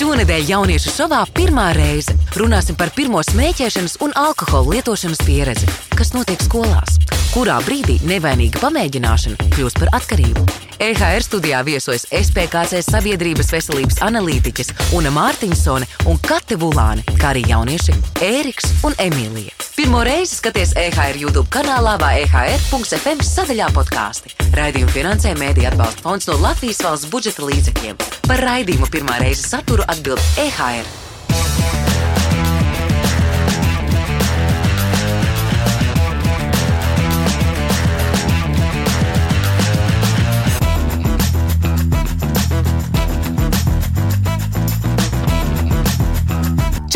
[0.00, 2.14] Šonadēļ jauniešu šovā pirmā reize.
[2.40, 6.96] Runāsim par pirmo smēķēšanas un alkohola lietošanas pieredzi, kas notiek skolās,
[7.30, 10.44] kurā brīdī nevainīga pamēģināšana kļūst par atkarību.
[10.80, 17.94] EHR studijā viesojas SPKC sabiedrības veselības analītiķis Una Mārtiņsone un Kate Vulāne, kā arī jaunieši
[18.24, 19.52] Ēriks un Emīlija.
[19.76, 24.34] Pirmo reizi skaties EHR YouTube kanālā vai EHR.FM sadaļā podkāsti.
[24.56, 28.00] Raidījumu finansē Mēdīļu atbalsta fonds no Latvijas valsts budžeta līdzekļiem.
[28.26, 31.09] Par raidījumu pirmā reize saturu atbild EHR.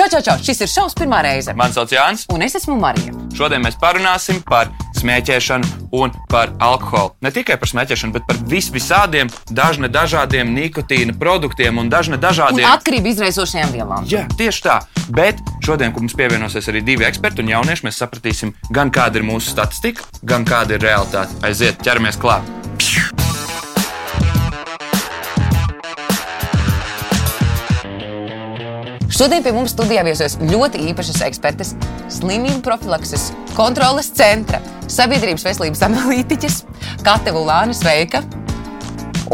[0.04, 0.42] Čau, čau, čau!
[0.44, 1.54] Šis ir šovs pirmā reize.
[1.56, 2.26] Mani sauc Jānis.
[2.28, 3.14] Un es esmu Marija.
[3.32, 4.68] Šodien mēs parunāsim par
[4.98, 7.14] smēķēšanu un par alkoholu.
[7.24, 12.24] Ne tikai par smēķēšanu, bet par vis visādiem, dažne dažādiem nikotīna produktiem un dažne Un
[12.26, 12.68] dažādiem.
[12.68, 14.04] atkarību izraisošajām vielām.
[14.12, 14.78] Jā, tieši tā.
[15.08, 19.24] Bet šodien, kad mums pievienosies arī divi eksperti un jaunieši, mēs sapratīsim, gan kāda ir
[19.24, 21.32] mūsu statistika, gan kāda ir realitāte.
[21.40, 23.23] Aiziet, ķeramies klāt!
[29.12, 31.74] Šodien pie mums studijā viesojas ļoti īpašas ekspertes,
[32.12, 36.62] slimību profilakses kontroles centra, sabiedrības veselības analītiķis,
[37.04, 38.22] Kate Vulāne, sveika,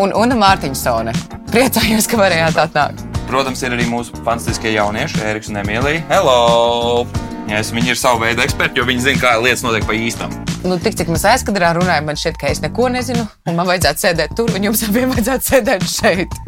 [0.00, 1.14] un Una Mārtiņsone.
[1.52, 3.06] Priecājos, ka varējāt atnākt.
[3.30, 6.02] Protams, ir arī mūsu fantastiskie jaunieši, Eriks un Emīlija.
[6.10, 7.06] Hello!
[7.50, 10.34] Yes, viņi ir savu veidu eksperti, jo viņi zina, kā lietas notiek pa īstam.
[10.66, 14.06] Nu, tik cik mēs aizkadrā runājam, man šķiet, ka es neko nezinu, un man vajadzētu
[14.06, 16.40] sēdēt tur, un jums abiem vajadzētu sēdēt šeit.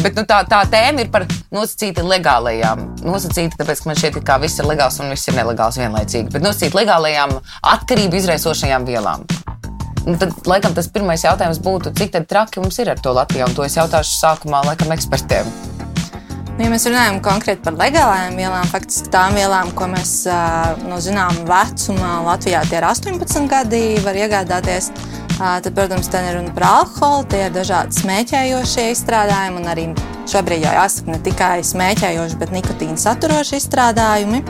[0.00, 2.86] Bet nu, tā, tā tēma ir par nosacīti legālajām.
[3.06, 6.32] Nosacīti, tāpēc, ka man šķiet, ka viss ir legāls un viss ir nelegāls vienlaicīgi.
[6.32, 7.36] Bet nosacīti legālajām
[7.74, 9.26] atkarību izraisošajām vielām.
[10.02, 13.54] Un tad, laikam, tas pirmais jautājums būtu, cik traki mums ir ar to Latvijā, un
[13.54, 15.46] to es jautāšu sākumā, laikam, ekspertiem.
[16.52, 20.10] Nu, ja mēs runājam konkrēti par legālajām vielām, faktiski tām vielām, ko mēs
[20.84, 24.90] no zināmā vecuma Latvijā tie ir 18 gadi, var iegādāties.
[25.38, 29.86] Tad, protams, te ir runa par alkoholu, tie ir dažādi smēķējošie izstrādājumi, un arī
[30.30, 34.42] šobrīd jau jāsaka ne tikai smēķējoši, bet nikotīna saturoši izstrādājumi,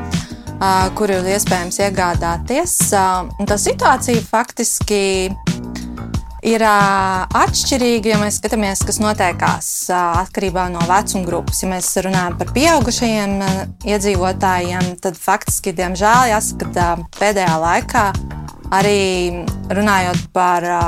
[0.59, 2.77] ā, kur ir iespējams iegādāties.
[3.39, 5.03] un Tā situācija faktiski
[6.43, 11.63] ir atšķirīga, ja mēs skatāmies, kas notiekās atkarībā no vecuma grupas.
[11.63, 13.39] Ja mēs runājam par pieaugušajiem
[13.87, 18.07] iedzīvotājiem, tad faktiski, diemžēl, jāsaka, pēdējā laikā
[18.73, 20.81] arī runājot par ā,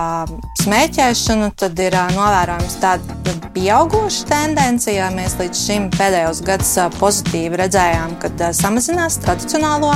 [0.62, 4.92] smēķēšanu, tad ir ā, novērojams tāda pieauguša tendence.
[4.92, 9.92] Ja mēs līdz šim pēdējos gados ā, pozitīvi redzējām, ka ā, samazinās tradicionālo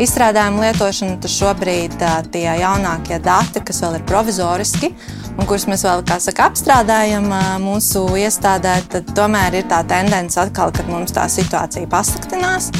[0.00, 4.92] izstrādājumu lietošanu, tad šobrīd ā, tie jaunākie dati, kas vēl ir provizoriski
[5.32, 10.72] un kurus mēs vēl saka, apstrādājam ā, mūsu iestādē, tad tomēr ir tā tendence atkal,
[10.74, 12.72] kad mums tā situācija pasliktinās.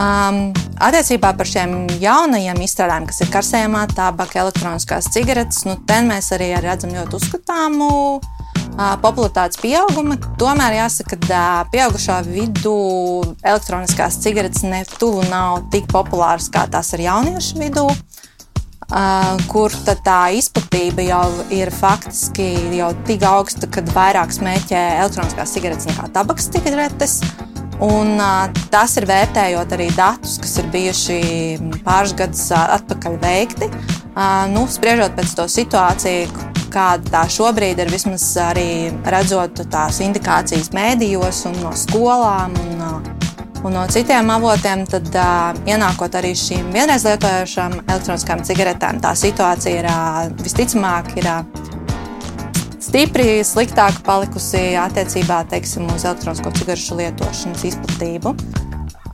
[0.00, 6.32] Um, attiecībā par šiem jaunajiem izstrādājumiem, kas ir karsējumā, tabaka, elektroniskās cigaretes, nu, ten mēs
[6.36, 10.16] arī redzam ļoti uzskatāmu uh, popularitātes pieaugumu.
[10.40, 12.76] Tomēr jāsaka, ka uh, pieaugušā vidū
[13.42, 17.90] elektroniskās cigaretes ne tuvu nav tik populāras kā tās ir jauniešu vidū.
[18.90, 25.86] Uh, kur tā izplatība jau ir faktiski jau tik augsta, kad vairāk smēķē elektroniskās cigaretes
[25.92, 27.20] nekā tabakas cigaretes.
[27.80, 28.20] Un,
[28.68, 31.20] tas ir vērtējot arī datus, kas ir bijuši
[31.86, 33.70] pāris gadus atpakaļ veikti.
[34.52, 41.46] Nu, spriežot pēc to situāciju, kāda tā šobrīd ir, vismaz arī redzot tās indikācijas mēdījos
[41.50, 42.54] un no skolām.
[42.66, 42.84] Un,
[43.64, 49.82] un no citiem avotiem, tad uh, ienākot arī šīm vienreiz lietojošām elektroniskām cigaretēm, tā situācija
[49.82, 51.69] ir uh, visticamāk ir uh,
[52.90, 58.32] stipri sliktāka palikusi attiecībā teiksim, uz elektronisko cigarešu lietošanas izplatību.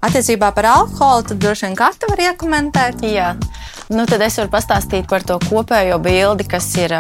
[0.07, 3.05] Attiecībā par alkoholu, tad droši vien katra var iekomentēt.
[3.05, 3.35] Jā,
[3.93, 6.95] nu tad es varu pastāstīt par to kopējo bildi, kas ir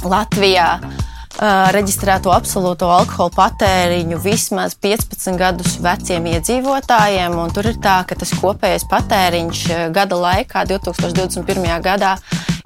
[0.00, 0.72] Latvijā.
[0.80, 7.36] Uh, reģistrēto absolūto alkohola patēriņu vismaz 15 gadus veciem iedzīvotājiem.
[7.56, 9.62] Tur ir tā, ka tas kopējais patēriņš
[9.94, 11.70] gada laikā, 2021.
[11.84, 12.16] gadā,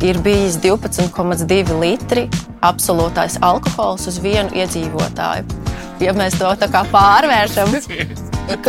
[0.03, 2.27] ir bijis 12,2 litri
[2.65, 5.45] absolūtais alkohols uz vienu iedzīvotāju.
[6.03, 7.77] Ja mēs to tā kā pārvēršam,
[8.51, 8.67] tad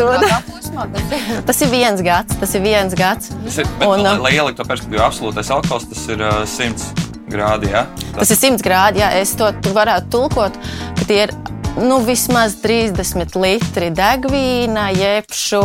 [1.47, 2.37] tas ir viens gads.
[2.39, 3.31] Tas ir viens gads.
[3.47, 6.43] Tas ir, bet, Un, lai, uh, lai ieliktu to perspektīvu, absolūtais alkohols tas ir uh,
[6.45, 7.71] 100 grādi.
[7.73, 7.85] Ja?
[8.15, 9.03] Tas ir 100 grādi.
[9.03, 10.57] Jā, es to tu varētu tulkot,
[10.99, 11.35] ka tie ir
[11.81, 15.63] nu, vismaz 30 litri degvīna, jebšu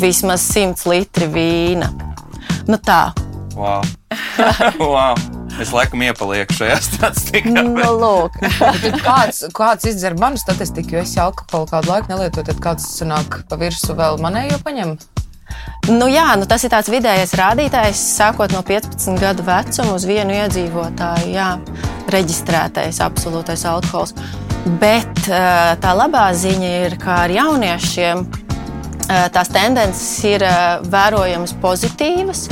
[0.00, 1.90] vismaz 100 litri vīna.
[2.70, 3.10] Nu, tā.
[3.56, 3.82] Wow.
[4.78, 5.14] wow.
[5.60, 7.50] Es laikam iepalieku šajā statistikā.
[7.66, 8.38] Nu, lūk.
[8.40, 12.86] Tad kāds, kāds izdzer manu statistiku, jo es jau alkoholu kādu laiku nelietoju, tad kāds
[12.94, 14.94] sanāk pa virsmu vēl manējo paņem?
[15.90, 20.36] Nu, jā, nu, tas ir tāds vidējais rādītājs, sākot no 15 gadu vecuma uz vienu
[20.38, 21.32] iedzīvotāju.
[21.34, 21.50] Jā,
[22.14, 24.14] reģistrētais absolūtais alkohols.
[24.80, 31.56] Bet eh, tā labā ziņa ir, ka ar jauniešiem eh, tās tendences ir eh, vērojamas
[31.62, 32.46] pozitīvas.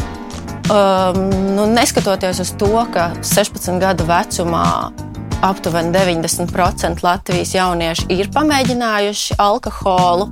[0.68, 4.92] Um, nu, neskatoties uz to, ka 16 gadu vecumā
[5.40, 10.26] aptuveni 90% Latvijas jaunieši ir pamēģinājuši alkoholu,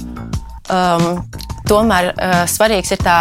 [0.69, 1.23] um,
[1.71, 3.21] tomēr uh, svarīgs ir tā,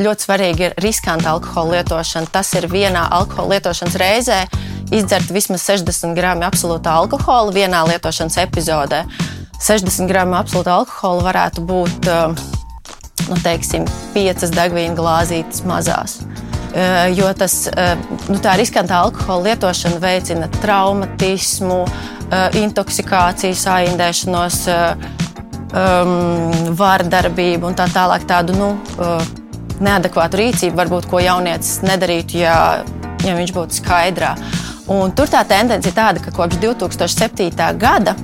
[0.00, 2.32] ļoti svarīga ir riskanta alkohola lietošana.
[2.32, 4.40] Tas ir vienā alkohola lietošanas reizē
[4.96, 9.04] izdzert vismaz 60 gramu absolūta alkohola vienā lietošanas epizodē.
[9.60, 12.32] 60 gramu absolūta alkohola varētu būt uh,
[13.28, 13.84] nu, teiksim,
[14.16, 16.22] piecas degvīna glāzītes mazās.
[16.76, 17.96] Eh, jo tas, eh,
[18.28, 24.58] nu, tā riskanta alkohola lietošana veicina traumatismu, eh, intoksikāciju, saindēšanos,
[25.72, 28.26] um, vārdarbību un tā tālāk.
[28.28, 28.68] Tādu nu,
[29.80, 32.84] neadekvātu rīcību, varbūt, ko jaunietis nedarītu, ja,
[33.24, 34.36] ja viņš būtu skaidrā.
[34.88, 37.72] Un tur tā tendence ir tāda, ka kopš 2007.
[37.78, 38.16] gada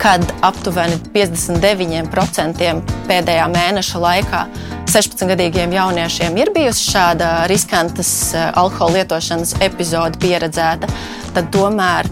[0.00, 4.46] kad aptuveni 59% pēdējā mēneša laikā
[4.90, 10.88] 16-gadīgiem jauniešiem ir bijusi šāda riskantas eh, alkohola lietošanas epizode pieredzēta,
[11.34, 12.08] tad tomēr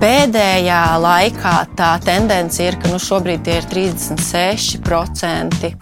[0.00, 5.70] pēdējā laikā tā tendence ir, ka nu, šobrīd tie ir 36%.
[5.70, 5.72] Eh,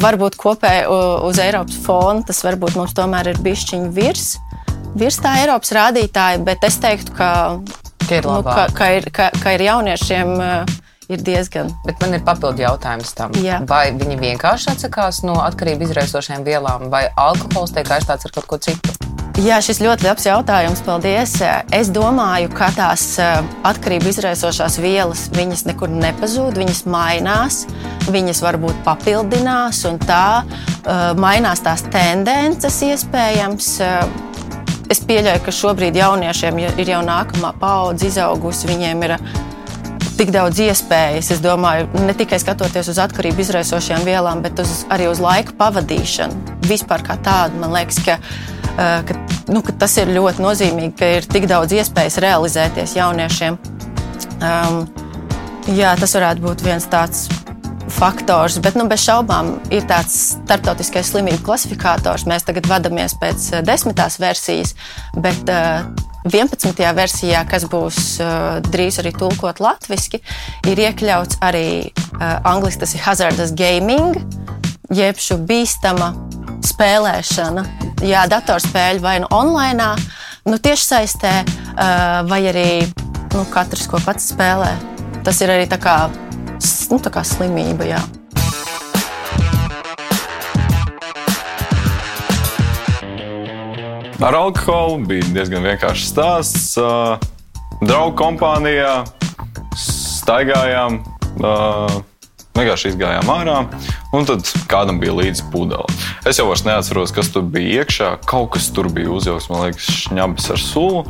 [0.00, 0.86] varbūt kopēji
[1.28, 4.38] uz Eiropas fona tas varbūt mums tomēr ir bišķiņi virs,
[4.96, 7.30] virs tā Eiropas rādītāja, bet es teiktu, ka,
[8.08, 8.54] ir nu, labāk.
[8.56, 10.76] ka, ka, ir, ka, ka ir jauniešiem uh,
[11.08, 11.72] ir diezgan.
[11.86, 13.34] Bet man ir papildu jautājums tam.
[13.42, 13.60] Jā.
[13.68, 18.60] Vai viņi vienkārši atsakās no atkarību izraisošajām vielām, vai alkohols tiek aizstāts ar kaut ko
[18.68, 18.96] citu?
[19.36, 20.80] Jā, šis ļoti labs jautājums.
[20.86, 21.34] Paldies.
[21.74, 27.66] Es domāju, ka tās eh, atkarību izraisošās vielas viņas nekur nepazūd, viņas mainās,
[28.08, 33.68] viņas varbūt papildinās, un tā uh, mainās tās tendences iespējams.
[33.84, 39.16] Uh, es pieļauju, ka šobrīd jauniešiem ja ir jau nākamā paudze izaugusi, viņiem ir
[40.16, 41.30] tik daudz iespējas.
[41.34, 46.58] Es domāju, ne tikai skatoties uz atkarību izraisošajām vielām, bet uz, arī uz laika pavadīšanu.
[46.66, 48.18] Vispār kā tādu man liekas, ka,
[48.76, 49.16] eh, ka,
[49.52, 53.58] nu, ka tas ir ļoti nozīmīgi, ka ir tik daudz iespējas realizēties jauniešiem.
[54.36, 54.84] Um,
[55.72, 57.26] jā, tas varētu būt viens tāds
[57.96, 62.26] faktors, bet nu, bez šaubām ir tāds starptautiskais slimību klasifikators.
[62.28, 64.74] Mēs tagad vadāmies pēc eh, desmitās versijas,
[65.16, 65.86] bet uh,
[66.32, 66.82] 11.
[66.96, 70.20] versijā, kas būs uh, drīz arī tulkot latviešu,
[70.70, 74.18] ir iekļauts arī uh, angļuiski tas ir hazardous gaming,
[74.94, 76.12] jeb šo bīstama
[76.66, 77.64] spēlēšana.
[78.06, 79.92] Jā, datorspēļu vai nu online,
[80.46, 82.68] nu tiešsaistē, uh, vai arī
[83.34, 84.74] nu, katrs, ko pats spēlē.
[85.26, 85.98] Tas ir arī tā kā,
[86.90, 87.90] nu, tā kā slimība.
[87.94, 88.02] Jā.
[94.20, 96.76] Ar alkoholu bija diezgan vienkāršs stāsts.
[97.82, 99.02] Draugu kompānijā
[99.76, 101.02] staigājām,
[102.56, 103.58] vienkārši izgājām ārā,
[104.16, 105.84] un tad kādam bija līdzi pudele.
[106.24, 108.14] Es jau vairs neatceros, kas tur bija iekšā.
[108.24, 111.04] Kaut kas tur bija uzjauks, man liekas, šņabis ar sulu.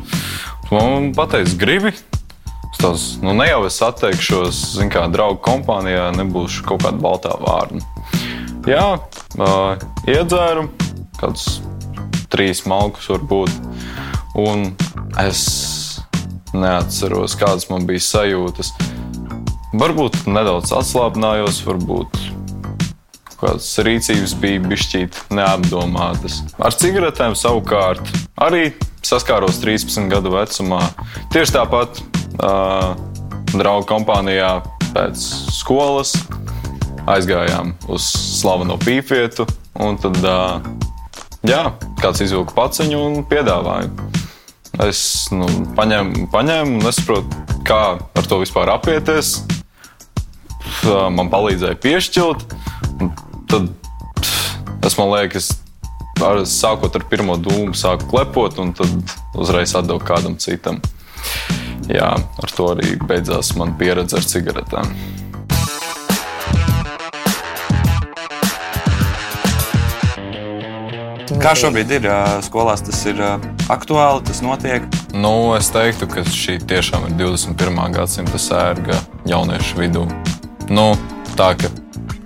[0.73, 1.93] Man teica, gribi.
[2.67, 7.31] Es Tās, nu, ne jau es atteikšos, zinu, kā draugu kompānijā, nebūšu kaut kāda baltā
[7.39, 7.79] vārna.
[8.67, 8.99] Jā,
[9.39, 10.67] uh, iedzēru
[11.17, 11.61] kādus
[12.33, 13.53] trīs malkus, varbūt.
[14.37, 14.71] Un
[15.23, 15.43] es
[16.53, 18.73] neatceros, kādas man bija sajūtas.
[19.77, 22.27] Varbūt nedaudz atslābinājos, varbūt
[23.37, 26.41] kādas rīcības bija bišķīt neapdomātas.
[26.57, 28.01] Ar cigaretēm savukārt
[28.41, 28.71] arī
[29.05, 30.81] saskāros 13 gadu vecumā.
[31.33, 32.01] Tieši tāpat
[32.41, 32.95] uh,
[33.53, 34.57] draugu kompānijā
[34.89, 35.21] pēc
[35.53, 36.15] skolas
[37.07, 38.07] aizgājām uz
[38.41, 39.47] slaveno pīpvietu.
[39.85, 40.57] Un tad uh,
[41.47, 41.61] jā,
[42.01, 43.89] kāds izvilka paciņu un piedāvāja.
[44.85, 44.99] Es
[45.33, 49.39] nu, paņēmu, paņēmu nesaprotu, kā ar to vispār apieties.
[50.85, 52.45] Man palīdzēja piešķirt.
[53.49, 53.71] Tad
[54.85, 55.49] es man liekas,
[56.21, 60.81] ar, sākot ar pirmo dūmu, sāku klepot, un tad uzreiz atdevu kādam citam.
[61.87, 64.91] Jā, ar to arī beidzās mana pieredze ar cigaretēm.
[71.27, 72.05] Kā šobrīd ir
[72.45, 73.17] skolās, tas ir
[73.67, 74.85] aktuāli, tas notiek.
[75.11, 77.81] Nu, es teiktu, ka šī tiešām ir 21.
[77.91, 78.95] gadsimta sērga
[79.27, 80.05] jauniešu vidū.
[80.71, 80.93] Nu,
[81.35, 81.71] tā ka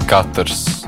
[0.06, 0.86] katrs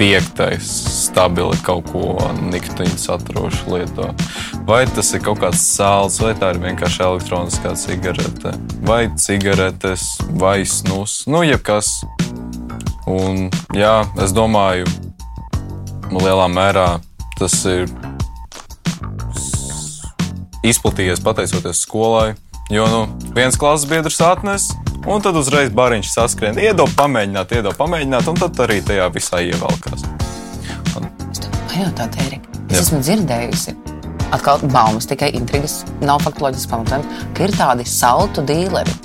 [0.00, 0.64] piektais
[1.10, 4.08] stabili kaut ko niktiņu saturošu lieto.
[4.64, 10.06] vai tas ir kaut kāds sāls, vai tā ir vienkārši elektroniskā cigarete, vai cigaretes,
[10.40, 12.00] vai snus, nu, jebkas.
[13.10, 14.88] Un, jā, es domāju,
[16.14, 16.88] lielā mērā
[17.40, 17.88] tas ir
[20.66, 22.34] izplatījies pateicoties skolai.
[22.70, 23.00] Jo nu,
[23.34, 24.68] viens klases biedrs atnes,
[25.08, 30.04] un tad uzreiz bariņš saskrien, iedod pamēģināt, iedod pamēģināt, un tad arī tajā visā ievelkās.
[31.00, 31.08] Un...
[31.70, 32.84] Pajautāt, Erika, es Jā.
[32.84, 33.74] esmu dzirdējusi,
[34.36, 38.98] atkal baumas, tikai intrigas, nav faktoloģiski pamatojumi, ka ir tādi saltu dīleri.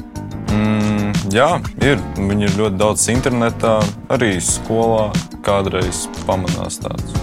[0.54, 2.01] Mm, jā, ir.
[2.20, 3.80] Viņi ir ļoti daudz internetā,
[4.13, 5.08] arī skolā
[5.46, 7.18] kādreiz pamanās tāds.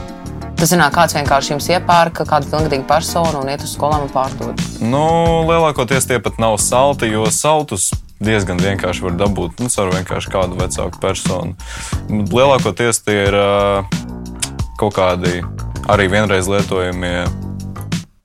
[0.63, 4.61] Tas zināk, kāds vienkārši jums iepērka kādu pilngadīgu personu un iet uz skolām un pārdod.
[4.79, 5.01] Nu,
[5.49, 7.89] lielākoties tie pat nav salti, jo saltus
[8.23, 11.57] diezgan vienkārši var dabūt nu, ar vienkārši kādu vecāku personu.
[12.31, 13.39] Lielākoties tie ir
[14.79, 15.41] kaut kādi
[15.91, 17.27] arī vienreiz lietojamie.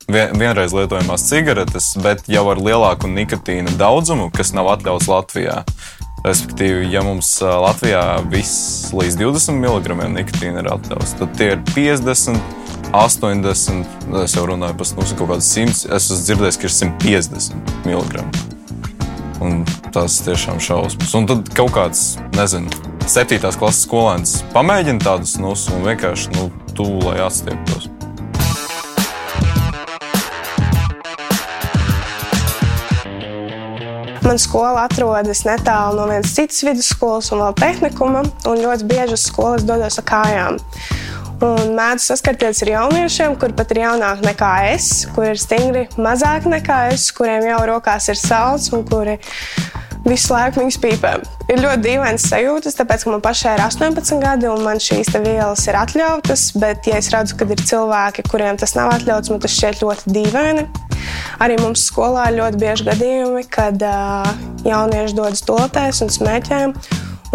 [0.05, 5.63] Vien, vienreiz lietojamās cigaretes, bet jau ar lielāku nikotīna daudzumu, kas nav atļauts Latvijā.
[6.25, 12.39] Respektīvi, ja mums Latvijā viss līdz 20 mg nikotīna ir atļauts, tad tie ir 50,
[12.97, 15.87] 80, es jau runāju par snus, kaut kādas 100.
[15.93, 18.25] Es esmu dzirdējis, ka ir 150 mg.
[19.43, 19.61] Un
[19.93, 21.13] tas tiešām šausmas.
[21.19, 22.05] Un tad kaut kāds,
[22.37, 22.71] nezinu,
[23.07, 23.37] 7.
[23.59, 26.49] klases skolēns pamēģina tādu snusu un vienkārši nu,
[27.05, 27.91] lai atstieptos.
[34.27, 39.23] Man skola atrodas netālu no vienas citas vidusskolas un vēl tehnikuma, un ļoti bieži uz
[39.29, 40.57] skolas dodos ar kājām.
[41.47, 46.49] Un mēdzu saskarties ar jauniešiem, kur pat ir jaunāki nekā es, kur ir stingri mazāk
[46.51, 49.15] nekā es, kuriem jau rokās ir salds un kuri
[50.09, 51.13] visu laiku viņas pīpē.
[51.51, 55.63] Ir ļoti dīvains sajūtas, tāpēc, ka man pašai ir 18 gadi un man šīs vielas
[55.69, 56.49] ir atļautas.
[56.59, 60.15] Bet, ja es redzu, ka ir cilvēki, kuriem tas nav atļauts, man tas šķiet ļoti
[60.17, 60.67] dīvaini.
[61.43, 64.27] Arī mums skolā ir ļoti bieži gadījumi, kad uh,
[64.67, 66.75] jaunieši dodas tolotēs un smēķēm.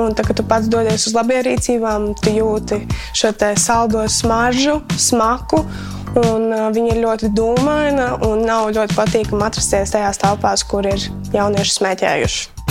[0.00, 2.80] Un tad, kad tu pats dodies uz labierīcībām, tu jūti
[3.16, 5.64] šo saldo smaržu, smaku.
[6.12, 11.00] Un, uh, viņa ir ļoti dūmaina un nav ļoti patīkami atrasties tajās telpās, kur ir
[11.32, 12.61] jaunieši smēķējuši.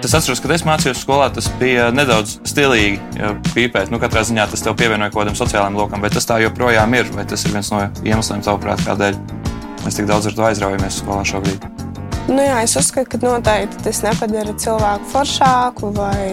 [0.00, 3.20] Es atceros, kad es mācījos skolā, tas bija nedaudz stilīgi
[3.52, 3.90] pīpēt.
[3.92, 7.10] Nu, katrā ziņā tas tev pievienoja kaut kādam sociālajam lokam, bet tas tā joprojām ir.
[7.12, 9.18] Vai tas ir viens no iemesliem, tavuprāt, kādēļ
[9.84, 11.68] mēs tik daudz ar to aizraujamies skolā šobrīd?
[12.30, 16.24] Nu jā, es uzskatu, ka noteikti tas nepadara cilvēku foršāku vai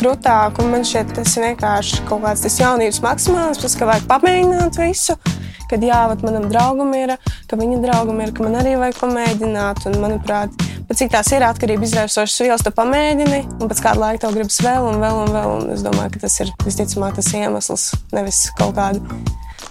[0.00, 0.66] krūtāku.
[0.74, 5.18] Man šķiet, tas ir vienkārši kaut kāds tas jaunības maksimāls, ka vajag pamēģināt visu.
[5.70, 7.14] Kad jā, manam draugam ir,
[7.48, 9.86] ka viņa draugam ir, ka man arī vajag pamēģināt.
[9.88, 14.26] Un, manuprāt, Bet cik tās ir atkarība izraisošas vielas, tu pamēģini, un pēc kāda laika
[14.26, 15.54] tev gribas vēl un vēl un vēl.
[15.54, 19.00] Un es domāju, ka tas ir visticamāk tas iemesls, nevis kaut kāda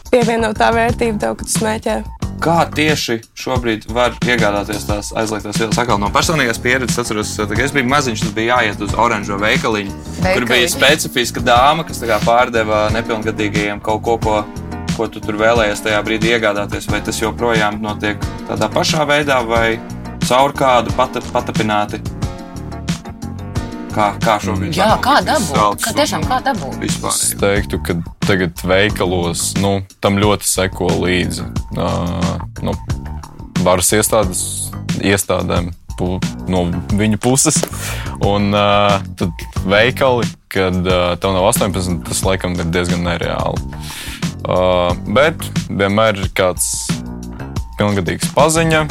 [0.09, 1.95] pievienotā vērtība tev, kad tu smēķē.
[2.43, 5.77] Kā tieši šobrīd var iegādāties tās aizliegtās vielas?
[5.79, 9.93] Atkal no personīgās pieredzes atceros, ka es biju maziņš, tad bija jāiet uz oranžo veikaliņu,
[10.17, 10.33] Veikali.
[10.33, 14.41] kur bija specifiska dāma, kas pārdeva nepilngadīgajiem kaut ko, ko,
[14.97, 16.89] ko tu tur vēlējies tajā brīdī iegādāties.
[16.91, 19.77] Vai tas joprojām notiek tādā pašā veidā, vai
[20.27, 21.99] caur kādu pat, patapināti.
[23.93, 24.73] Kā, kā šobrīd?
[24.73, 25.83] Jā, kā dabūt?
[25.83, 26.81] Kā tiešām kā dabūt?
[26.87, 31.45] Es teiktu, ka tagad veikalos nu, tam ļoti seko līdzi
[31.77, 32.73] uh, nu,
[33.61, 34.41] varas iestādes,
[34.97, 36.17] iestādēm pu,
[36.49, 36.65] no
[36.97, 37.61] viņu puses.
[38.25, 43.61] Un uh, tad veikali, kad uh, tev nav 18, tas laikam ir diezgan nereāli.
[44.43, 45.37] Uh, bet
[45.69, 46.87] vienmēr ir kāds
[47.77, 48.87] pilngadīgs paziņa,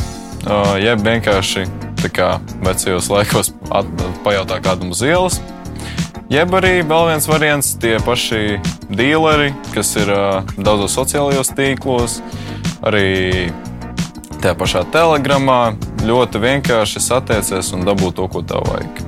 [0.82, 1.66] jeb vienkārši
[2.10, 3.86] kā vecajos laikos at,
[4.24, 5.38] pajautā kādam uz ielas.
[6.32, 8.58] Jeb arī vēl viens variants, tie paši
[8.88, 10.10] dealeri, kas ir
[10.56, 12.18] daudzos sociālajos tīklos,
[12.82, 13.52] arī
[14.40, 15.76] tajā pašā telegramā.
[16.02, 19.02] Ļoti vienkārši satiecies un dabūt to, ko tev vajag.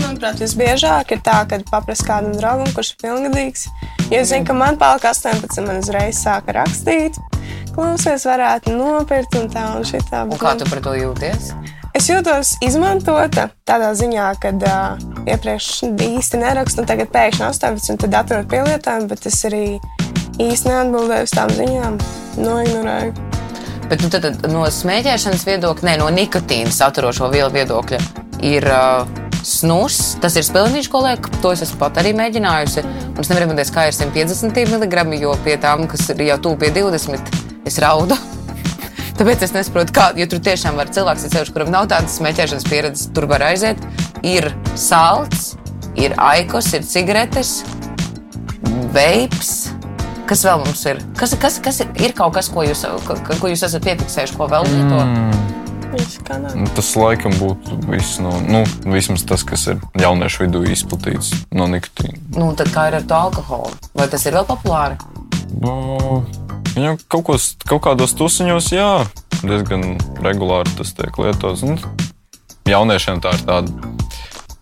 [0.00, 3.66] Manuprāt, visbiežāk ir tā, kad paprasti kādam draugam, kurš ir pilngadīgs.
[4.08, 7.18] Ja es zinu, ka man palika 18, man uzreiz sāka rakstīt
[7.76, 10.24] klausies, varētu nopirkt un tā un šitā.
[10.26, 11.52] Un kā tu par to jūties?
[11.96, 18.16] Es jūtos izmantota tādā ziņā, ka uh, iepriekš īsti nerakstu, un tagad pēkšņi 18, tad
[18.20, 19.62] atrodu pielietojumu, bet es arī
[20.42, 21.96] īsti neatbildēju uz tām ziņām,
[22.36, 23.14] noignorēju.
[23.86, 28.02] Bet nu, tad, tad no smēķēšanas viedokļa, ne no nikotīna saturošo vielu viedokļa,
[28.44, 30.18] ir uh, snus.
[30.20, 31.30] Tas ir spēlniņš, ko liek.
[31.40, 32.84] To es esmu pat arī mēģinājusi.
[33.14, 36.66] Un es nevaru iedomāties, kā ir 150 mg, jo pie tām, kas ir jau tuvu
[36.66, 38.16] pie 20 es raudu.
[39.18, 43.10] Tāpēc es nesaprotu, kā, jo tur tiešām var cilvēks, ceļš, kuram nav tādas smēķēšanas pieredzes,
[43.16, 43.80] tur var aiziet.
[44.26, 45.54] Ir salds,
[45.96, 47.62] ir aikos, ir cigaretes.
[48.96, 49.52] veips.
[50.26, 50.98] Kas vēl mums ir?
[51.18, 54.66] Kas, kas, kas ir, ir kaut kas, ko jūs, ko jūs esat piefiksējuši, ko vēl
[54.66, 55.06] lietot?
[55.06, 55.56] Mm.
[56.56, 61.68] Nu, tas laikam būtu viss, no, nu, vismaz tas, kas ir jauniešu vidū izplatīts no
[61.70, 62.18] nikotīna.
[62.36, 63.72] Nu, tad kā ir ar to alkoholu?
[63.96, 64.98] Vai tas ir vēl populāri?
[65.62, 66.24] Nu,
[66.76, 68.90] ja kaut, kos, kaut kādos tusiņos, jā,
[69.42, 71.64] diezgan regulāri tas tiek lietots.
[71.64, 71.76] Nu,
[72.68, 73.92] jauniešiem tā ir tāda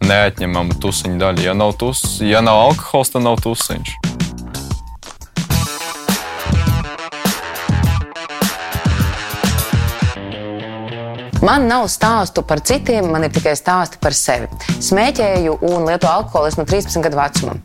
[0.04, 1.47] neatņemama tusiņa daļa.
[1.49, 3.97] Ja nav, tus, ja nav alkohols, tad nav tusiņš.
[11.44, 14.49] Man nav stāstu par citiem, man ir tikai stāsti par sevi.
[14.80, 17.59] Smēķēju un lietoju alkoholu no 13 gadu vecuma.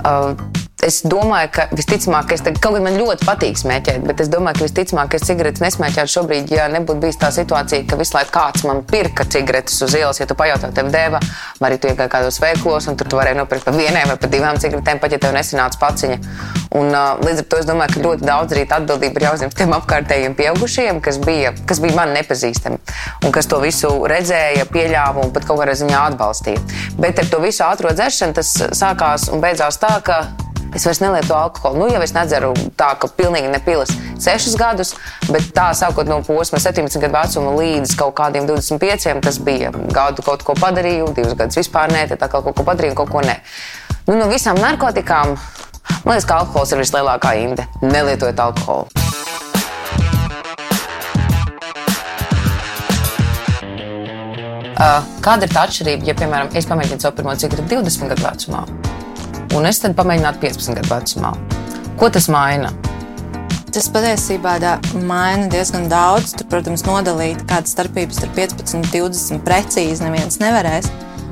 [0.00, 4.22] Uh, es domāju, ka visticamāk, ka es te, kaut gan man ļoti patīk smēķēt, bet
[4.24, 7.98] es domāju, ka visticamāk, ka es cigaretes nesmēķētu šobrīd, ja nebūtu bijis tā situācija, ka
[8.00, 11.20] visu laiku kāds man pirka cigaretes uz ielas, ja tu pajautā, tev deva,
[11.60, 14.30] vai arī tu iegāji kādos veiklos, un tur tu varēji nopirkt pa vienai vai pa
[14.32, 16.18] divām cigaretēm, pat ja tev nesanāca paciņa.
[16.78, 19.74] Un, uh, līdz ar to es domāju, ka ļoti daudz arī atbildība ir jāuzņem tiem
[19.74, 22.78] apkārtējiem pieaugušiem, kas bija, kas bija man nepazīstami
[23.26, 26.62] un kas to visu redzēja, pieļāva un pat kaut kādā ziņā atbalstīja.
[27.00, 30.22] Bet ar to visu ātrā dzeršanu tas sākās un beidzās tā, ka
[30.74, 31.80] Es vairs nelietoju alkoholu.
[31.82, 33.90] Nu, jau es nedzeru tā, ka pilnīgi nepilas
[34.22, 34.92] sešus gadus,
[35.26, 40.22] bet tā sākot no posma 17 gadu vecuma līdz kaut kādiem 25, tas bija gadu
[40.26, 43.40] kaut ko padarīju, divus gadus vispār nē, tad kaut ko padarīju, kaut ko nē.
[44.06, 45.34] Nu, no visām narkotikām
[46.04, 47.66] man liekas, ka alkohols ir vislielākā inde.
[47.82, 48.88] Nelietojiet alkoholu.
[55.20, 58.64] Kāda ir tā atšķirība, ja, piemēram, es pamēģinu savu pirmo cigaretu 20 gadu vecumā?
[59.56, 61.34] Un es tad pamēģinātu 15 gadu vecumā.
[62.00, 62.70] Ko tas maina?
[63.70, 66.32] Tas patiesībā da, maina diezgan daudz.
[66.34, 70.90] Tur, protams, nodalīt kādas starpības starp 15 un 20 precīzi neviens nevarēs.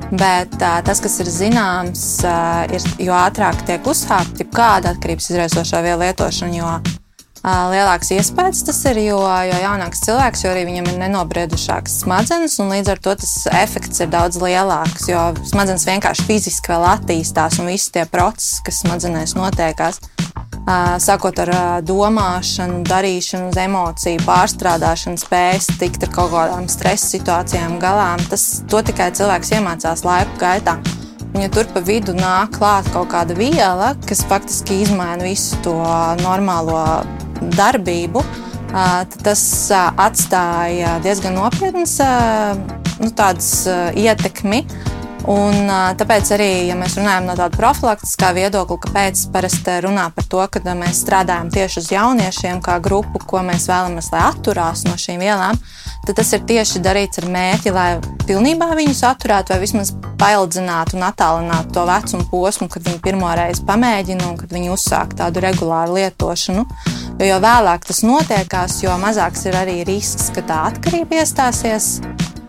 [0.08, 2.04] Bet uh, tas, kas ir zināms,
[2.72, 6.97] ir, jo ātrāk tiek uzsākta jebkāda atkarības izraisošā viela lietošana, jo
[7.72, 12.72] lielāks iespējas tas ir, jo, jo jaunāks cilvēks, jo arī viņam ir nenobriedušākas smadzenes, un
[12.74, 15.08] līdz ar to tas efekts ir daudz lielāks.
[15.10, 20.02] Jo smadzenes vienkārši fiziski vēl attīstās, un visi tie procesi, kas smadzenēs notiekās,
[21.00, 21.52] sākot ar
[21.86, 29.54] domāšanu, darīšanu, emociju, pārstrādāšanu, spējas tikt ar kaut kādām stresa situācijām galā, tas tikai cilvēks
[29.56, 30.76] iemācās laiku gaitā.
[31.38, 35.76] Ja tur pa vidu nāk klāt kaut kāda viela, kas faktiski izmaina visu to
[36.24, 36.80] normālo
[37.58, 38.22] darbību,
[39.24, 41.98] tas atstāja diezgan nopietnas
[43.00, 43.10] nu,
[43.96, 44.64] ietekmi.
[45.28, 50.40] Un, tāpēc arī, ja mēs runājam no tāda profilaktiskā viedokļa, kāpēc parasti runā par to,
[50.48, 55.20] ka mēs strādājam tieši uz jauniešiem, kā grupu, ko mēs vēlamies, lai atturās no šīm
[55.20, 55.58] vielām,
[56.06, 57.88] tad tas ir tieši darīts ar mērķi, lai
[58.24, 63.66] pilnībā viņus atturētu vai vismaz paildzinātu un attālinātu to vecumu posmu, kad viņi pirmo reizi
[63.68, 66.64] pamēģina un kad viņi uzsāk tādu regulāru lietošanu.
[67.18, 71.98] Jo, jo vēlāk tas notiekās, jo mazāks ir arī risks, ka tā atkarība iestāsies.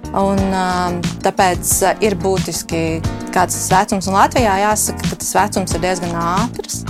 [0.10, 3.02] Un, um, tāpēc uh, ir būtiski,
[3.34, 4.10] kāds ir vecums.
[4.10, 6.84] Un Latvijā jāsaka, ka tas vecums ir diezgan ātrs.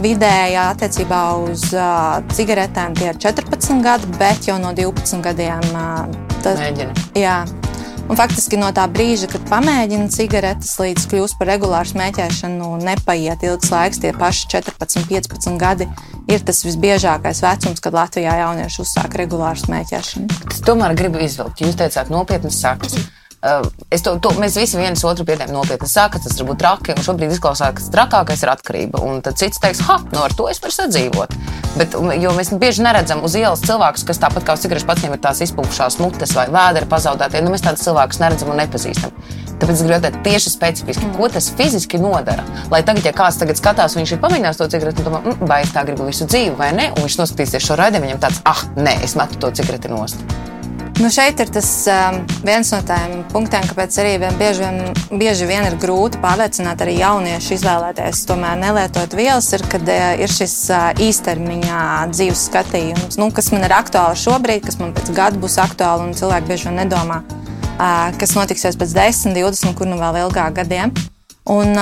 [0.00, 6.04] Vidējā attiecībā uz uh, cigaretēm tie ir 14 gadi, bet jau no 12 gadiem uh,
[6.44, 6.92] tas ir.
[7.16, 7.42] Jā,
[8.08, 13.68] Un faktiski no tā brīža, kad pamēģina cigaretes, līdz kļūst par regulāru smēķēšanu, nepaiet ilgs
[13.68, 15.84] laiks, tie paši 14, 15 gadi
[16.32, 20.40] ir tas visbiežākais vecums, kad Latvijā jaunieši uzsāk regulāru smēķēšanu.
[20.48, 22.96] Es tomēr gribu izvilkt, jūs teicāt, nopietnas sakas.
[23.38, 23.62] Uh,
[24.02, 25.86] to, to, mēs visi viens otru pieņemam nopietni.
[25.86, 29.02] Saka, tas var būt traki, un šobrīd izklausās, ka trakākais ir atkarība.
[29.06, 31.36] Un tad cits teiks, ha, no nu ar to es varu sadzīvot.
[31.78, 35.42] Bet, jo mēs bieži neredzam uz ielas cilvēkus, kas tāpat kā cigaretes pats ir tās
[35.46, 37.44] izpūšās mutes vai vēdera pazaudētie.
[37.44, 39.14] Nu, mēs tādus cilvēkus neredzam un nepazīstam.
[39.58, 42.42] Tāpēc es gribu teikt, tieši specifiski, ko tas fiziski nodara.
[42.74, 45.74] Lai tagad, ja kāds tagad skatās, viņš ir pamēģinājis to cigareti, domā, mm, vai es
[45.74, 49.00] tā gribu visu dzīvi, vai nē, un viņš noskatīsies šo raidījumu, viņam tāds, ah, nē,
[49.06, 50.22] es metu to cigareti nost.
[50.98, 55.46] Nu šeit ir tas um, viens no tiem punktiem, kāpēc arī vien bieži, vien, bieži
[55.46, 60.56] vien ir grūti pārliecināt arī jauniešu izvēlēties, tomēr nelietot vielas, ir, kad uh, ir šis
[60.74, 65.60] uh, īstermiņā dzīves skatījums, nu, kas man ir aktuāli šobrīd, kas man pēc gada būs
[65.62, 70.24] aktuāli, un cilvēki bieži vien nedomā, uh, kas notiksies pēc 10, 20, kur nu vēl
[70.24, 70.96] ilgāk gadiem.
[71.48, 71.72] Un,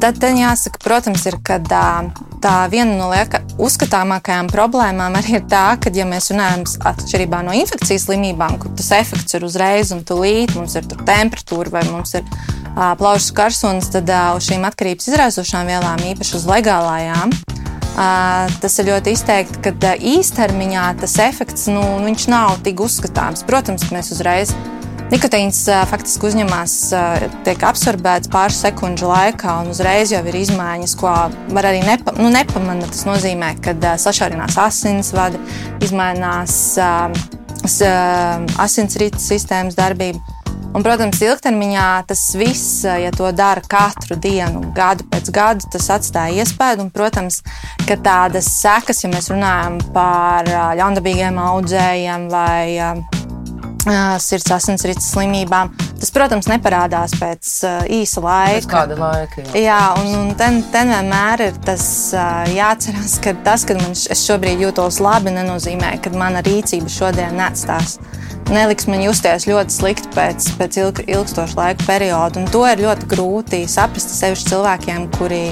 [0.00, 5.78] tad, tad jāsaka, protams, ir, ka tā viena no lieka, uzskatāmākajām problēmām arī ir tā,
[5.80, 10.52] ka, ja mēs runājam atšķirībā no infekcijas slimībām, kur tas efekts ir uzreiz un tūlīt,
[10.56, 12.26] mums ir temperatūra vai mums ir
[12.76, 17.32] plaušas karsunis, tad uz šīm atkarības izraisošām vielām, īpaši uz legālajām,
[18.60, 21.82] tas ir ļoti izteikti, ka īstermiņā tas efekts nu,
[22.30, 23.44] nav tik uzskatāms.
[23.48, 24.54] Protams, mēs uzreiz
[25.10, 26.74] Nikotīns faktiski uzņemās,
[27.42, 31.10] tiek absorbēts pāris sekundžu laikā, un uzreiz jau ir izmaiņas, ko
[31.50, 32.92] var arī nepa, nu, nepamanīt.
[32.94, 35.42] Tas nozīmē, ka sašaurinās asinsvadi,
[35.82, 36.78] izmainās
[38.62, 40.22] asinsrites sistēmas darbība.
[40.70, 46.44] Un, protams, ilgtermiņā tas viss, ja to dara katru dienu, gadu pēc gada, tas atstāja
[46.44, 46.84] iespēju.
[46.86, 47.42] Un, protams,
[47.88, 50.46] ka tādas sekas, ja mēs runājam par
[50.78, 52.62] ļaundabīgiem audzējiem vai
[54.20, 55.72] sirds asinsrites slimībām.
[56.00, 57.50] Tas, protams, neparādās pēc
[57.92, 58.60] īsa laika.
[58.60, 59.44] Pēc kāda laika?
[59.52, 61.84] Jā, jā un, un ten, ten vienmēr ir tas
[62.54, 67.98] jāatcerās, ka tas, ka man šobrīd jūtos labi, nenozīmē, ka mana rīcība šodien neatstās.
[68.50, 72.40] Neliks man justies ļoti slikti pēc, pēc ilg, ilgstoša laika perioda.
[72.40, 75.44] Un to ir ļoti grūti saprast sevišķi cilvēkiem, kuri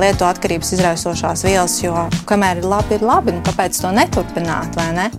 [0.00, 4.88] lieto atkarības izraisošās vielas, jo kamēr ir labi, ir labi, nu kāpēc to neturpināt, vai
[4.96, 5.10] ne?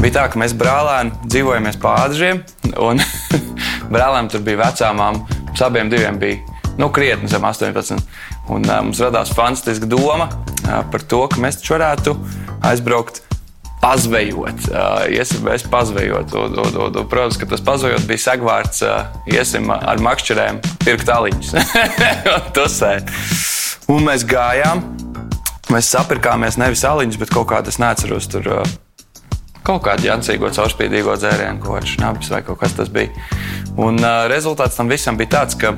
[0.00, 2.30] Bija tā, ka mēs brālēni dzīvojāmies pāri
[2.80, 3.02] un
[3.92, 5.26] brālēm tur bija vecā māma.
[5.44, 6.38] Mums abiem bija
[6.80, 8.00] nu, krietni zem 18.
[8.48, 12.16] Un, uh, mums radās fantastiska doma uh, par to, ka mēs taču varētu
[12.70, 13.26] aizbraukt.
[13.80, 16.32] Pazvejot, uh, iesim mēs pazvejot.
[16.36, 21.12] Un, un, un, un, protams, ka tas pazvejot bija segvārds, uh, iesim ar makšķerēm, pirkt
[21.12, 21.56] aliņus.
[23.92, 24.84] un mēs gājām,
[25.72, 28.28] mēs sapirkāmies nevis aliņus, bet kaut kā tas neatceros.
[28.32, 28.78] Tur, uh,
[29.66, 33.12] kaut kādu jancīgo, caurspīdīgo dzērienu, ko ar šnabis vai kaut kas tas bija.
[33.80, 35.74] Un uh, rezultāts tam visam bija tāds, ka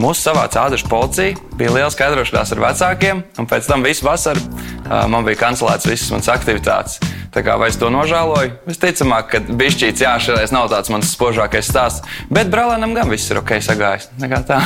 [0.00, 5.06] mūsu savāca ādašu policija, bija liela skaidrošanās ar vecākiem, un pēc tam visu vasaru uh,
[5.10, 7.00] man bija kancelēts visas manas aktivitātes.
[7.30, 12.06] Tā kā es to nožēloju, visticamāk, ka bišķīts, jā, šis nav tāds mans spožākais stāsts,
[12.30, 14.10] bet brālēnam gan viss ir ok sagājis.
[14.18, 14.64] Nekā tā.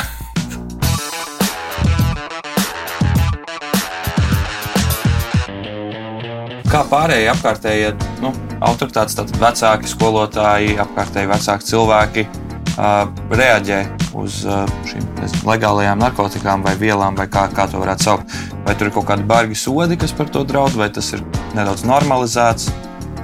[6.74, 7.90] Kā pārējie apkārtējie
[8.22, 8.32] nu,
[8.66, 13.78] autoritātes, tātad vecāki, skolotāji, apkārtēji vecāki cilvēki uh, reaģē
[14.18, 18.34] uz uh, šīm nezinu, legālajām narkotikām vai vielām, vai kā, kā to varētu saukt.
[18.64, 21.22] Vai tur ir kaut kādi bargi sodi, kas par to draud, vai tas ir
[21.54, 22.72] nedaudz normalizēts.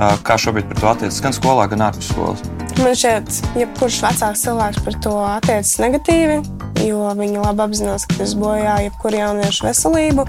[0.00, 2.46] Uh, kā šobrīd par to attiecas gan skolā, gan ārpus skolas?
[2.78, 6.38] Man šķiet, jebkurš vecāks cilvēks par to attiecas negatīvi,
[6.86, 10.28] jo viņi labi apzinās, ka tas bojā jebkuru jauniešu veselību.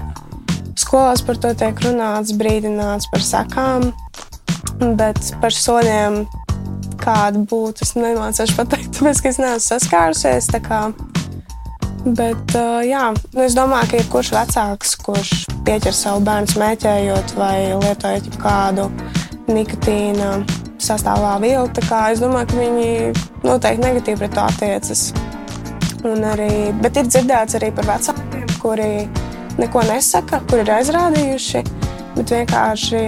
[0.92, 3.86] Skolās par to tiek runāts, brīdināts par sakām,
[4.98, 6.18] bet par sodiem
[7.00, 7.86] kāda būtu.
[7.86, 10.50] Es nemācīšu pateikt, tāpēc, ka es neesmu saskārusies.
[12.04, 15.32] Bet, uh, jā, nu es domāju, ka jebkurš vecāks, kurš
[15.64, 18.90] pieķer savu bērnu smēķējot vai lietojot kādu
[19.48, 20.42] nikotīna
[20.76, 25.08] sastāvā vielu, es domāju, ka viņi noteikti negatīvi pret to attiecas.
[26.04, 26.52] Un arī,
[26.84, 28.92] bet ir dzirdēts arī par vecākiem, kuri
[29.60, 31.62] neko nesaka, kur ir aizrādījuši,
[32.16, 33.02] bet vienkārši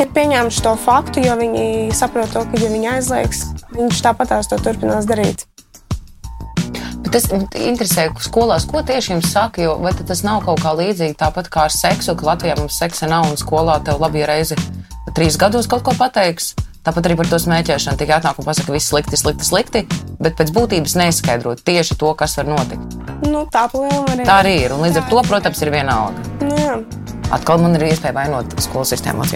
[0.00, 1.64] ir pieņēmuši to faktu, jo viņi
[1.96, 3.44] saprot to, ka, ja viņi aizliegs,
[3.74, 5.46] viņš tāpat tās to turpinās darīt.
[7.10, 9.74] Tas interesē, skolās, ko tieši jums saka, jo
[10.06, 13.40] tas nav kaut kā līdzīgi tāpat kā ar seksu, ka Latvijā mums seksa nav un
[13.40, 14.58] skolā tev labi reizi
[15.16, 16.54] trīs gados kaut ko pateiks.
[16.80, 19.82] Tāpat arī par to smēķēšanu tikai atnāk un pasaka, ka viss slikti, slikti, slikti,
[20.16, 22.96] bet pēc būtības neskaidrot tieši to, kas var notikt.
[23.26, 24.24] Nu, tā, arī.
[24.24, 24.72] tā arī ir.
[24.72, 25.02] Un līdz jā.
[25.04, 26.24] ar to, protams, ir vienalga.
[26.40, 26.78] Nu, jā.
[27.36, 29.28] Atkal man ir iespēja vainot skolu sistēmu.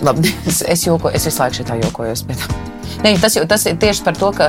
[0.00, 2.24] Labi, es, es, joko, es visu laiku šitā jokojos.
[2.30, 2.48] Bet...
[3.04, 4.48] Ne, tas, tas ir tieši par to, ka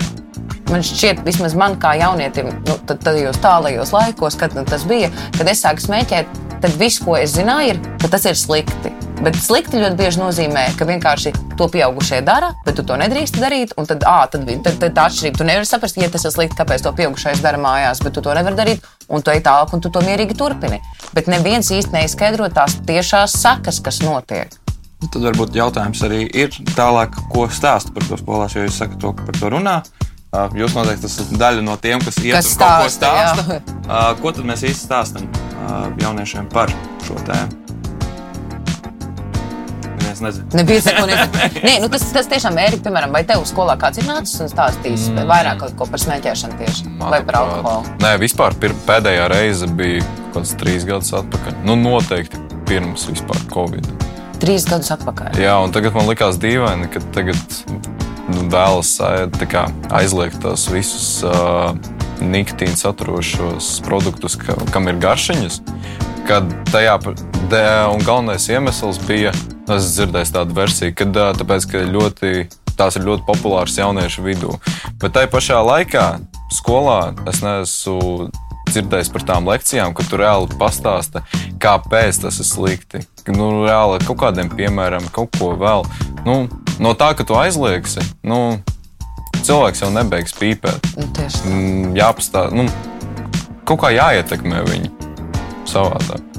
[0.72, 5.12] man šķiet, vismaz man kā jaunietim, nu, tad, tajos tālajos laikos, kad nu, tas bija,
[5.36, 8.96] kad es sāku smēķēt, tad viss, ko es zināju, ir, ka tas ir slikti.
[9.22, 13.76] Bet slikti ļoti bieži nozīmē, ka vienkārši to pieaugušie dara, bet tu to nedrīkst darīt.
[13.78, 15.40] Tad, à, tad, tad, tad tā atšķirība.
[15.40, 18.34] Tu nevari saprast, ja tas ir slikti, kāpēc to pieaugušais dara mājās, bet tu to
[18.36, 18.90] nevari darīt.
[19.14, 20.82] Un tu ej tālāk, un tu to mierīgi turpini.
[21.14, 24.58] Bet neviens īsti neizskaidro tās tiešās sakas, kas notiek.
[25.04, 29.02] Nu, tad varbūt jautājums arī ir tālāk, ko stāsta par to skolās, jo jūs sakat
[29.04, 29.82] to, par to runā.
[30.58, 33.60] Jūs noteikti esat daļa no tiem, kas iet uz kaut ko stāsta.
[34.24, 35.28] Ko tad mēs īsti stāstam
[36.02, 36.74] jauniešiem par
[37.06, 37.63] šo tēmu?
[40.14, 40.46] Es nezinu.
[40.54, 41.08] Nebija seko,
[41.66, 42.78] Nē, nu tas, tas tiešām ir.
[42.86, 45.24] Piemēram, vai tev skolā kāds ir nācis un stāstījis mm.
[45.30, 47.96] vairāk kaut ko par smēķēšanu tieši Man vai par alkoholu?
[48.04, 51.58] Nē, vispār pir, pēdējā reize bija kaut kāds trīs gadus atpakaļ.
[51.66, 53.90] Nu, noteikti pirms vispār Covid.
[54.44, 55.40] Trīs gadus atpakaļ.
[55.42, 57.58] Jā, un tagad man likās dīvaini, ka tagad
[58.30, 58.94] nu, vēlas
[59.50, 59.66] kā,
[59.98, 61.72] aizliegt tos visus uh,
[62.22, 65.64] nikotīnu saturošos produktus, ka, kam ir garšiņas.
[66.30, 67.00] Kad tajā,
[67.92, 71.08] un galvenais iemesls bija Nu, es dzirdēju tādu versiju, ka
[71.40, 72.32] tāpēc, ka ļoti,
[72.76, 74.58] tās ir ļoti populāras jauniešu vidū.
[75.00, 76.08] Bet tajā pašā laikā
[76.52, 78.28] skolā es neesmu
[78.74, 81.22] dzirdējis par tām lekcijām, ka tu reāli pastāsti,
[81.64, 83.04] kāpēc tas ir slikti.
[83.30, 85.88] Nu, reāli kaut kādiem piemēram, kaut ko vēl.
[86.28, 86.42] Nu,
[86.84, 88.58] no tā, ka tu aizliegsi, nu,
[89.44, 90.92] cilvēks jau nebeigs pīpēt.
[90.98, 91.54] Nu, tieši tā.
[91.54, 92.68] Mm, Jāpastāsta, nu,
[93.64, 94.94] kaut kā jāietekmē viņu
[95.70, 96.33] savādāk.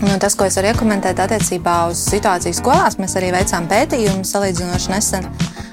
[0.00, 4.92] Nu, tas, ko es varu iekomentēt attiecībā uz situāciju skolās, mēs arī veicām pētījumu salīdzinoši
[4.92, 5.24] nesen,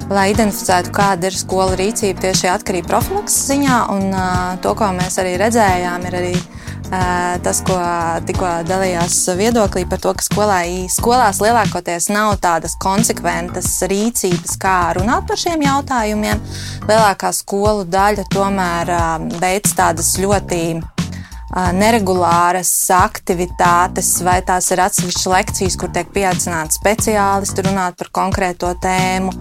[0.08, 3.80] lai identificētu, kāda ir skolu rīcība tieši atkarību profilakses ziņā.
[3.92, 7.76] Un, uh, to, ko mēs arī redzējām, ir arī uh, tas, ko
[8.30, 10.62] tikko dalījās viedoklī par to, ka skolā,
[10.94, 16.48] skolās lielākoties nav tādas konsekventas rīcības, kā runāt par šiem jautājumiem.
[16.88, 20.64] Lielākā skolu daļa tomēr uh, veic tādas ļoti
[21.54, 29.34] neregulāras aktivitātes, vai tās ir atsevišķas lekcijas, kur tiek pieaicināti speciālisti runāt par konkrēto tēmu,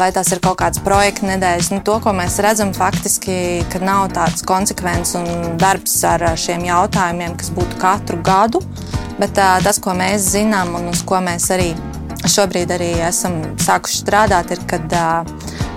[0.00, 1.70] vai tās ir kaut kādas projekta nedēļas.
[1.72, 7.38] Nu, to, ko mēs redzam, faktiski, ka nav tāds konsekvents un darbs ar šiem jautājumiem,
[7.40, 8.62] kas būtu katru gadu.
[9.18, 11.72] Bet tas, ko mēs zinām un uz ko mēs arī
[12.28, 14.94] šobrīd arī esam sākuši strādāt, ir, kad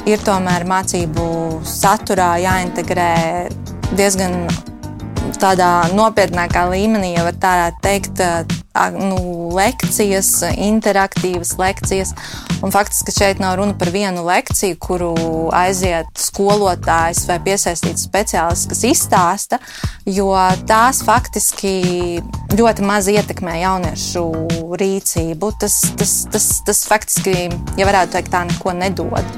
[0.10, 3.14] ir tomēr mācību saturā jāintegrē
[3.96, 4.44] diezgan
[5.40, 8.22] tādā nopietnākā līmenī, ja tā varētu teikt,
[8.96, 12.14] nu, lekcijas, interaktīvas lekcijas.
[12.64, 15.12] Un faktiski šeit nav runa par vienu lekciju, kuru
[15.56, 19.60] aiziet skolotājs vai piesaistīts speciālists, kas izstāsta,
[20.06, 20.32] jo
[20.70, 22.22] tās faktiski
[22.58, 24.26] ļoti maz ietekmē jauniešu
[24.82, 25.52] rīcību.
[25.62, 29.38] Tas, tas, tas, tas faktiski, ja varētu teikt, tā neko nedod.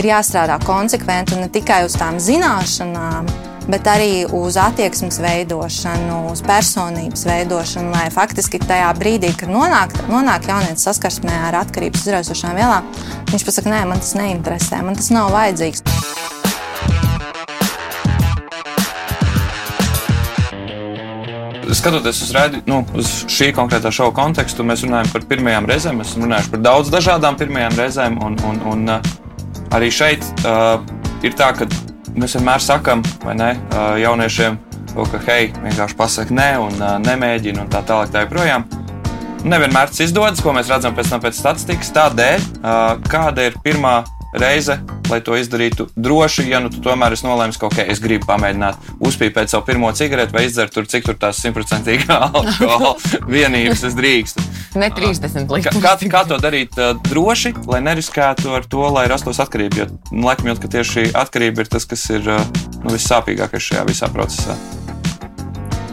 [0.00, 3.28] Ir jāstrādā konsekventi un ne tikai uz tām zināšanām,
[3.70, 10.48] bet arī uz attieksmes veidošanu, uz personības veidošanu, lai faktiski tajā brīdī, kad nonāk, nonāk
[10.50, 12.88] jaunietis saskarsmē ar atkarības izraisošām vielām,
[13.30, 15.84] viņš pasakā, nē, man tas neinteresē, man tas nav vajadzīgs.
[21.72, 26.02] Skatoties uz, redi, nu, uz šī konkrētā šova kontekstu, mēs runājam par pirmajām reizēm.
[26.02, 28.18] Mēs runājam par daudz dažādām pirmajām reizēm.
[28.22, 29.08] Un, un, un uh,
[29.72, 30.84] arī šeit uh,
[31.24, 31.66] ir tā, ka
[32.12, 33.50] Mēs vienmēr sakām, vai ne,
[34.02, 34.58] jauniešiem,
[34.92, 38.12] to, ka hei, vienkārši pasakā nē, un nemēģina, un tā tālāk.
[38.12, 38.66] Tā joprojām.
[39.48, 41.90] Nevienmēr tas izdodas, ko mēs redzam pēc tam pēc statistikas.
[41.96, 42.44] Tādēļ,
[43.08, 44.78] kāda ir pirmā reize,
[45.10, 48.92] lai to izdarītu droši, ja nu tu tomēr esi nolēmis, ka okay, es gribu pamēģināt
[49.04, 52.94] uzpīpēt savu pirmo cigareti vai izdzert tur, cik tur tās simtprocentīgā alkohola
[53.34, 54.44] vienības es drīkstu.
[54.80, 59.40] Ne 30 līdz kā, kā to darīt uh, droši, lai neriskētu ar to, lai rastos
[59.42, 59.82] atkarība?
[59.82, 62.40] Jo nu, laikam jūt, ka tieši atkarība ir tas, kas ir uh,
[62.80, 64.56] nu, vissāpīgākais šajā visā procesā.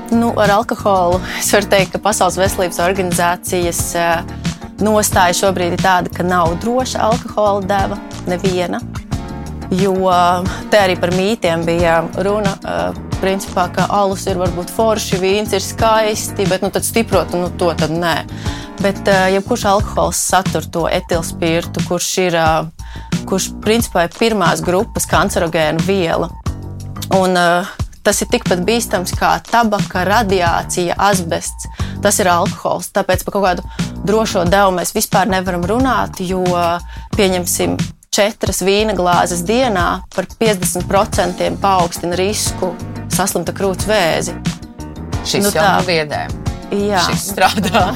[0.10, 4.24] Nu, ar alkoholu es varu teikt, ka Pasaules veselības organizācijas uh,
[4.80, 8.00] nostāja šobrīd ir tāda, ka nav droša alkohola deva
[8.30, 8.82] neviena.
[9.70, 9.94] Jo
[10.72, 12.56] te arī par mītiem bija runa.
[13.20, 17.94] Principā, ka alus ir varbūt forši, vīns ir skaisti, bet nu, stiprot, nu, to tad
[17.94, 18.16] nē.
[18.80, 22.38] Bet jebkurš alkohols satur to etilspirtu, kurš ir,
[23.30, 26.32] kurš principā ir pirmās grupas kancerogēna viela.
[27.20, 27.38] Un,
[28.06, 31.70] tas ir tikpat bīstams kā tabaka, radiācija, asbests.
[32.02, 32.90] Tas ir alkohols.
[32.96, 36.46] Tāpēc par kaut kādu drošo devu mēs vispār nevaram runāt, jo
[37.18, 37.76] pieņemsim
[38.14, 42.74] četras vīna glāzes dienā par 50% paaugstina risku
[43.14, 44.36] saslimt ar krūts vēzi.
[45.28, 46.22] Šis nu, jau tā biedē.
[46.70, 47.90] Jā, šis strādā.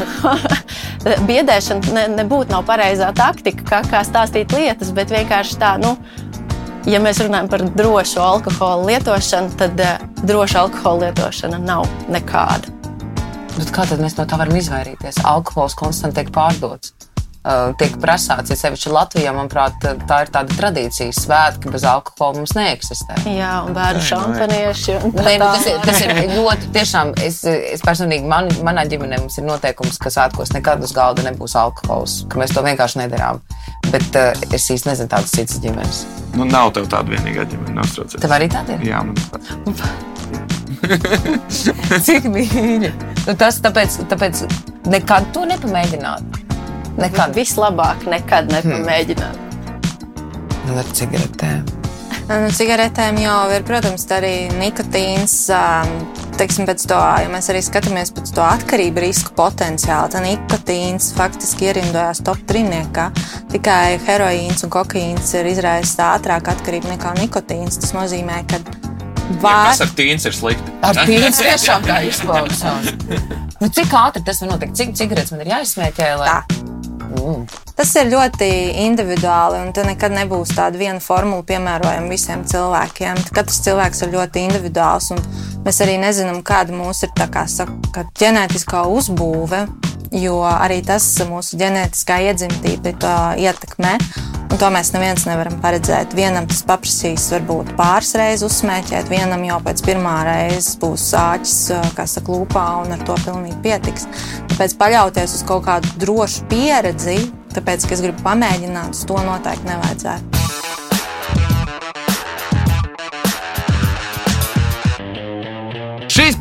[1.30, 5.94] Biedēšana ne, nebūtu nav pareizā taktika, kā, kā stāstīt lietas, bet vienkārši tā, nu,
[6.90, 12.74] ja mēs runājam par drošu alkohola lietošanu, tad uh, droša alkohola lietošana nav nekāda.
[13.54, 15.22] Bet kā tad mēs no tā varam izvairīties?
[15.30, 16.96] Alkohols konstanti tiek pārdots.
[17.44, 21.12] Uh, tiek prasāts, ja sevišķi Latvijā, manuprāt, tā ir tāda tradīcija.
[21.12, 23.18] Svētki bez alkohola mums neeksistē.
[23.28, 24.96] Jā, un bērnu šampanieši.
[25.10, 29.36] Nē, nu, tas, ir, tas ir ļoti, tiešām, es, es personīgi, man, manā ģimenē mums
[29.42, 33.44] ir noteikums, ka svētkos nekad uz galda nebūs alkohols, ka mēs to vienkārši nedarām.
[33.92, 36.06] Bet uh, es īsti nezinu tādas citas ģimenes.
[36.38, 38.24] Nu, nav tev tāda vienīgā ģimene, neuztraucies.
[38.24, 38.88] Tev arī tāda ir?
[38.88, 40.14] Jā, man ir.
[42.08, 42.94] Cik mīļi.
[43.28, 44.46] Nu, tas tāpēc, tāpēc
[44.92, 46.43] nekad to nepamēģināt.
[47.00, 47.34] Nekad.
[47.38, 49.40] Vislabāk nekad nepamēģināt.
[49.40, 49.54] Hmm.
[50.68, 51.64] Nu, ar cigaretēm.
[52.24, 55.36] Nu, cigaretēm jau ir, protams, arī nikotīns.
[56.34, 61.68] Teiksim, pēc to, ja mēs arī skatāmies pēc to atkarību risku potenciālu, tad nikotīns faktiski
[61.70, 63.10] ierindojās top trīniekā.
[63.54, 67.78] Tikai heroīns un kokaīns ir izraisījis ātrāk atkarību nekā nikotīns.
[67.84, 68.64] Tas nozīmē, ka
[69.40, 69.70] Var...
[69.72, 70.74] Ja ar tīns ir slikti?
[70.84, 72.92] Ar tīns tiešām tā izklausās.
[73.62, 74.78] nu, cik ātri tas var notikt?
[74.80, 76.14] Cik cigaretes man ir jāizsmēķē?
[76.20, 76.30] Lai...
[76.34, 76.72] Tā.
[77.14, 77.48] Mm.
[77.78, 78.50] Tas ir ļoti
[78.84, 83.26] individuāli, un tur nekad nebūs tāda viena formula piemērojama visiem cilvēkiem.
[83.34, 85.22] Katrs cilvēks ir ļoti individuāls, un
[85.64, 89.62] Mēs arī nezinām, kāda mūsu ir kā saka, ģenētiskā uzbūve,
[90.20, 92.92] jo arī tas mūsu ģenētiskā iedzimtība
[93.40, 93.94] ietekmē.
[94.54, 96.12] Un to mēs neviens nevaram paredzēt.
[96.14, 101.56] Vienam tas paprasīs varbūt pāris reizes uzsmēķēt, vienam jau pēc pirmā reizes būs sāķis,
[101.98, 104.06] kā saka, lūpā, un ar to pilnīgi pietiks.
[104.54, 107.18] Tāpēc paļauties uz kaut kādu drošu pieredzi,
[107.58, 110.63] tāpēc, ka es gribu pamēģināt, to noteikti nevajadzētu.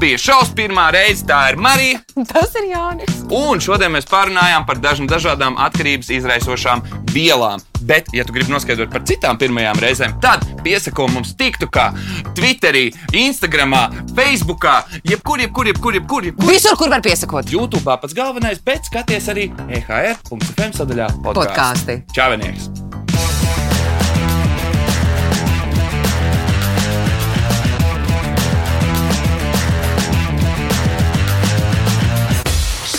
[0.02, 1.24] Bija šovs pirmā reize.
[1.28, 2.00] Tā ir Marija.
[2.32, 3.22] Tas ir Jānis.
[3.32, 7.62] Un šodien mēs pārunājām par dažām dažādām atkarības izraisošām vielām.
[7.82, 11.88] Bet, ja tu gribi noskaidrot par citām pirmajām reizēm, tad piesako mums TikTokā,
[12.38, 12.84] Twitterī,
[13.24, 13.74] Instagram,
[14.14, 16.52] Facebookā, jebkur, jebkur, jebkur, jebkur, jebkur.
[16.52, 17.50] Visur, kur var piesakot.
[17.50, 22.02] YouTube pats galvenais, bet skaties arī EHR.FM sadaļā podkāsti.
[22.14, 22.81] Čāvenieks!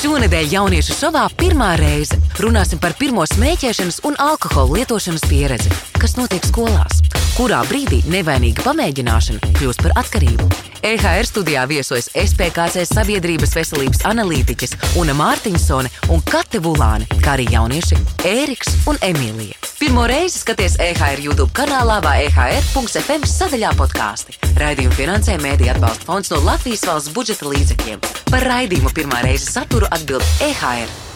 [0.04, 2.18] Šonadēļ jauniešu šovā pirmā reize.
[2.44, 7.00] Runāsim par pirmo smēķēšanas un alkohola lietošanas pieredzi, kas notiek skolās,
[7.34, 10.48] kurā brīdī nevainīga pamēģināšana kļūst par atkarību.
[10.84, 17.98] EHR studijā viesojas SPKC sabiedrības veselības analītiķis Una Mārtiņsone un Kate Vulāne, kā arī jaunieši
[18.28, 19.56] Ēriks un Emīlija.
[19.80, 24.38] Pirmo reizi skaties EHR YouTube kanālā vai EHR.FM sadaļā podkāsti.
[24.60, 28.04] Raidījumu finansē Mēdīļu atbalsta fonds no Latvijas valsts budžeta līdzekļiem.
[28.30, 31.13] Par raidījumu pirmā reize saturu atbild EHR.